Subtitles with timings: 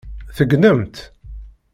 [0.37, 0.97] Tegnemt?